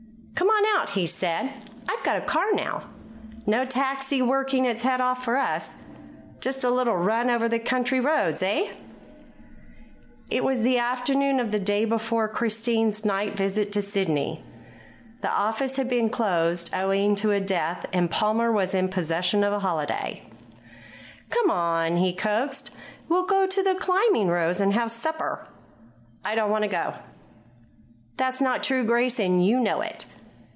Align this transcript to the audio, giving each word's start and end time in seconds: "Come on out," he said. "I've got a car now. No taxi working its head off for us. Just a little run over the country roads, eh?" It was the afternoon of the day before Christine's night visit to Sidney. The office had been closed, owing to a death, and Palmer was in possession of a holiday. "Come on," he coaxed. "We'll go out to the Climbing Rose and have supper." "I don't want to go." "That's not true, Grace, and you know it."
"Come 0.33 0.47
on 0.47 0.65
out," 0.81 0.89
he 0.91 1.05
said. 1.05 1.53
"I've 1.87 2.03
got 2.03 2.17
a 2.17 2.21
car 2.25 2.51
now. 2.53 2.89
No 3.45 3.63
taxi 3.63 4.23
working 4.23 4.65
its 4.65 4.81
head 4.81 4.99
off 4.99 5.23
for 5.23 5.37
us. 5.37 5.75
Just 6.39 6.63
a 6.63 6.71
little 6.71 6.95
run 6.97 7.29
over 7.29 7.47
the 7.47 7.59
country 7.59 7.99
roads, 7.99 8.41
eh?" 8.41 8.71
It 10.31 10.43
was 10.43 10.61
the 10.61 10.79
afternoon 10.79 11.39
of 11.39 11.51
the 11.51 11.59
day 11.59 11.85
before 11.85 12.27
Christine's 12.27 13.05
night 13.05 13.35
visit 13.37 13.71
to 13.73 13.83
Sidney. 13.83 14.43
The 15.21 15.29
office 15.29 15.75
had 15.75 15.87
been 15.87 16.09
closed, 16.09 16.71
owing 16.73 17.13
to 17.17 17.31
a 17.31 17.39
death, 17.39 17.85
and 17.93 18.09
Palmer 18.09 18.51
was 18.51 18.73
in 18.73 18.89
possession 18.89 19.43
of 19.43 19.53
a 19.53 19.59
holiday. 19.59 20.23
"Come 21.29 21.51
on," 21.51 21.97
he 21.97 22.13
coaxed. 22.13 22.71
"We'll 23.07 23.27
go 23.27 23.43
out 23.43 23.51
to 23.51 23.61
the 23.63 23.75
Climbing 23.75 24.29
Rose 24.29 24.59
and 24.59 24.73
have 24.73 24.89
supper." 24.89 25.45
"I 26.25 26.33
don't 26.33 26.49
want 26.51 26.63
to 26.63 26.67
go." 26.67 26.95
"That's 28.17 28.41
not 28.41 28.63
true, 28.63 28.83
Grace, 28.83 29.19
and 29.19 29.45
you 29.45 29.59
know 29.59 29.81
it." 29.81 30.07